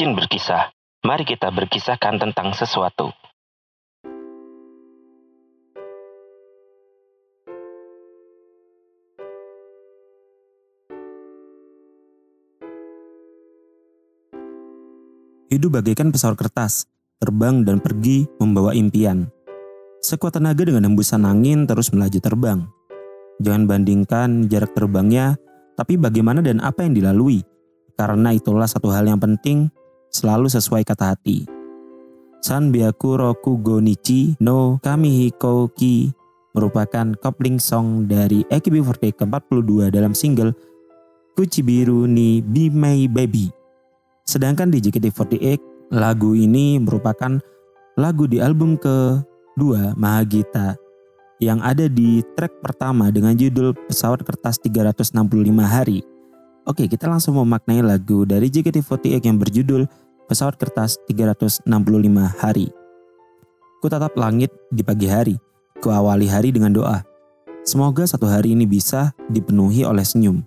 [0.00, 0.72] Rajin berkisah.
[1.04, 3.12] Mari kita berkisahkan tentang sesuatu.
[15.52, 16.88] Hidup bagaikan pesawat kertas,
[17.20, 19.28] terbang dan pergi membawa impian.
[20.00, 22.64] Sekuat tenaga dengan hembusan angin terus melaju terbang.
[23.44, 25.36] Jangan bandingkan jarak terbangnya,
[25.76, 27.44] tapi bagaimana dan apa yang dilalui.
[28.00, 29.68] Karena itulah satu hal yang penting,
[30.10, 31.46] selalu sesuai kata hati.
[32.40, 36.10] San Byaku Roku Gonichi no Kamihiko Ki
[36.56, 40.56] merupakan coupling song dari AKB48 ke-42 dalam single
[41.38, 42.42] Kuchibiru ni
[42.74, 43.54] My Baby.
[44.26, 47.38] Sedangkan di JKT48, lagu ini merupakan
[47.94, 50.74] lagu di album kedua Mahagita
[51.40, 55.16] yang ada di track pertama dengan judul Pesawat Kertas 365
[55.64, 56.19] Hari.
[56.68, 59.88] Oke, kita langsung memaknai lagu dari JKT48 yang berjudul
[60.28, 61.64] Pesawat Kertas 365
[62.36, 62.68] Hari.
[63.80, 65.40] Ku tatap langit di pagi hari,
[65.80, 67.00] ku awali hari dengan doa.
[67.64, 70.44] Semoga satu hari ini bisa dipenuhi oleh senyum.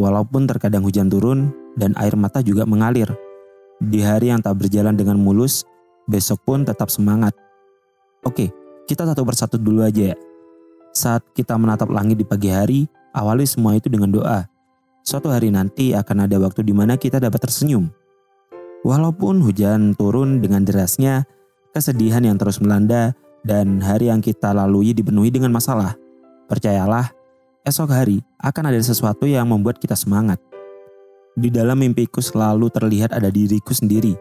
[0.00, 3.12] Walaupun terkadang hujan turun, dan air mata juga mengalir.
[3.76, 5.68] Di hari yang tak berjalan dengan mulus,
[6.08, 7.36] besok pun tetap semangat.
[8.24, 8.48] Oke,
[8.88, 10.16] kita satu persatu dulu aja ya.
[10.96, 14.48] Saat kita menatap langit di pagi hari, awali semua itu dengan doa.
[15.06, 17.86] Suatu hari nanti akan ada waktu di mana kita dapat tersenyum.
[18.82, 21.22] Walaupun hujan turun dengan derasnya,
[21.70, 23.14] kesedihan yang terus melanda,
[23.46, 25.94] dan hari yang kita lalui dipenuhi dengan masalah.
[26.50, 27.14] Percayalah,
[27.62, 30.42] esok hari akan ada sesuatu yang membuat kita semangat.
[31.38, 34.18] Di dalam mimpiku selalu terlihat ada diriku sendiri,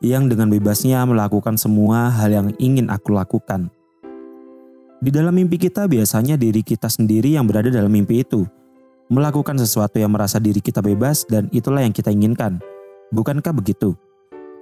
[0.00, 3.68] yang dengan bebasnya melakukan semua hal yang ingin aku lakukan.
[5.04, 8.48] Di dalam mimpi kita biasanya diri kita sendiri yang berada dalam mimpi itu,
[9.10, 12.62] melakukan sesuatu yang merasa diri kita bebas dan itulah yang kita inginkan.
[13.10, 13.98] Bukankah begitu?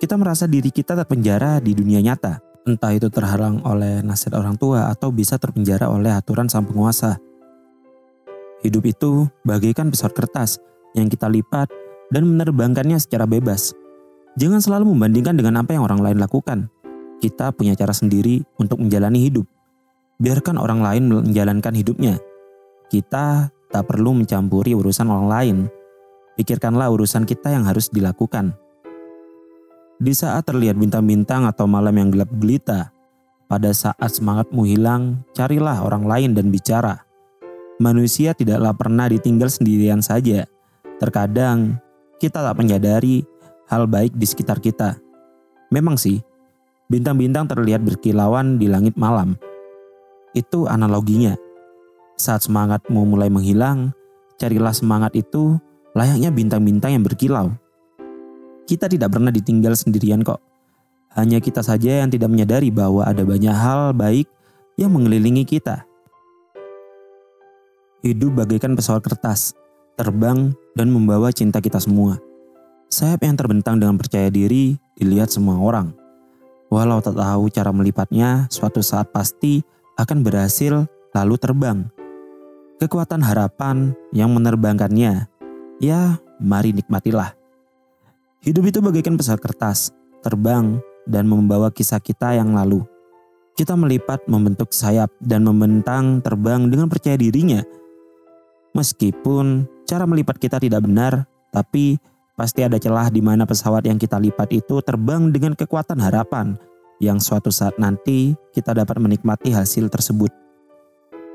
[0.00, 4.88] Kita merasa diri kita terpenjara di dunia nyata, entah itu terhalang oleh nasihat orang tua
[4.88, 7.20] atau bisa terpenjara oleh aturan sang penguasa.
[8.64, 10.56] Hidup itu bagaikan pesawat kertas
[10.96, 11.68] yang kita lipat
[12.08, 13.76] dan menerbangkannya secara bebas.
[14.40, 16.72] Jangan selalu membandingkan dengan apa yang orang lain lakukan.
[17.20, 19.44] Kita punya cara sendiri untuk menjalani hidup.
[20.22, 22.16] Biarkan orang lain menjalankan hidupnya.
[22.86, 25.56] Kita tak perlu mencampuri urusan orang lain.
[26.40, 28.54] Pikirkanlah urusan kita yang harus dilakukan.
[29.98, 32.94] Di saat terlihat bintang-bintang atau malam yang gelap gelita,
[33.50, 37.02] pada saat semangatmu hilang, carilah orang lain dan bicara.
[37.82, 40.46] Manusia tidaklah pernah ditinggal sendirian saja.
[41.02, 41.82] Terkadang
[42.22, 43.26] kita tak menyadari
[43.66, 44.98] hal baik di sekitar kita.
[45.74, 46.22] Memang sih,
[46.86, 49.34] bintang-bintang terlihat berkilauan di langit malam.
[50.36, 51.34] Itu analoginya.
[52.18, 53.94] Saat semangatmu mulai menghilang,
[54.36, 55.56] carilah semangat itu
[55.94, 57.54] layaknya bintang-bintang yang berkilau.
[58.66, 60.42] Kita tidak pernah ditinggal sendirian kok.
[61.14, 64.28] Hanya kita saja yang tidak menyadari bahwa ada banyak hal baik
[64.76, 65.88] yang mengelilingi kita.
[68.04, 69.56] Hidup bagaikan pesawat kertas
[69.98, 72.22] terbang, dan membawa cinta kita semua.
[72.88, 75.90] Sayap yang terbentang dengan percaya diri dilihat semua orang.
[76.70, 79.60] Walau tak tahu cara melipatnya, suatu saat pasti
[79.98, 81.97] akan berhasil lalu terbang.
[82.78, 85.26] Kekuatan harapan yang menerbangkannya,
[85.82, 86.00] ya
[86.38, 87.34] mari nikmatilah.
[88.38, 89.90] Hidup itu bagaikan pesawat kertas,
[90.22, 92.86] terbang dan membawa kisah kita yang lalu.
[93.58, 97.66] Kita melipat membentuk sayap dan membentang terbang dengan percaya dirinya
[98.78, 101.98] Meskipun cara melipat kita tidak benar, tapi
[102.38, 106.54] pasti ada celah di mana pesawat yang kita lipat itu terbang dengan kekuatan harapan
[107.02, 110.47] yang suatu saat nanti kita dapat menikmati hasil tersebut.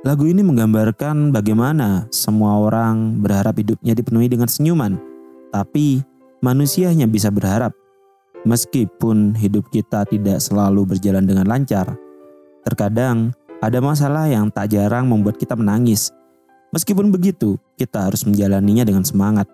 [0.03, 5.00] Lagu ini menggambarkan bagaimana semua orang berharap hidupnya dipenuhi dengan senyuman,
[5.56, 6.03] tapi
[6.44, 7.72] manusia hanya bisa berharap.
[8.44, 11.96] Meskipun hidup kita tidak selalu berjalan dengan lancar,
[12.68, 13.31] terkadang
[13.64, 16.12] ada masalah yang tak jarang membuat kita menangis
[16.73, 19.46] Meskipun begitu, kita harus menjalaninya dengan semangat.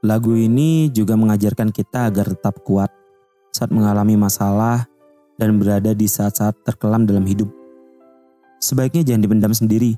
[0.00, 2.88] Lagu ini juga mengajarkan kita agar tetap kuat
[3.52, 4.88] saat mengalami masalah
[5.36, 7.65] dan berada di saat-saat terkelam dalam hidup.
[8.66, 9.94] Sebaiknya jangan dipendam sendiri.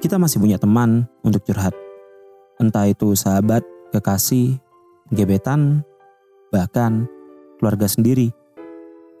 [0.00, 1.76] Kita masih punya teman untuk curhat.
[2.56, 3.60] Entah itu sahabat,
[3.92, 4.56] kekasih,
[5.12, 5.84] gebetan,
[6.48, 7.04] bahkan
[7.60, 8.32] keluarga sendiri.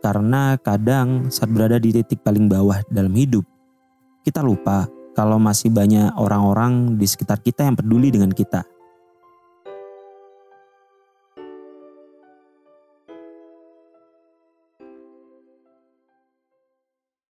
[0.00, 3.44] Karena kadang saat berada di titik paling bawah dalam hidup,
[4.24, 8.64] kita lupa kalau masih banyak orang-orang di sekitar kita yang peduli dengan kita.